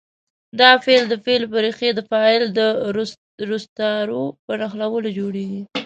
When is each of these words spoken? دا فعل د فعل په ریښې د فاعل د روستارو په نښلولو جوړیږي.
دا 0.59 0.71
فعل 0.85 1.03
د 1.09 1.15
فعل 1.25 1.43
په 1.51 1.57
ریښې 1.65 1.89
د 1.95 1.99
فاعل 2.09 2.43
د 2.57 2.59
روستارو 3.49 4.23
په 4.45 4.51
نښلولو 4.59 5.09
جوړیږي. 5.19 5.61